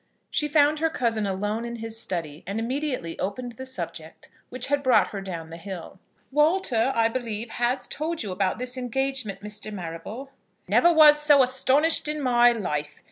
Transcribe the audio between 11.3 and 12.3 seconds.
astonished in